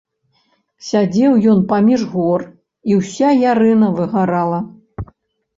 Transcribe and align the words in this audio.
Сядзеў 0.85 1.33
ён 1.51 1.59
паміж 1.73 2.01
гор, 2.13 2.41
і 2.93 2.97
ўся 3.01 3.29
ярына 3.43 3.91
выгарала. 4.01 4.59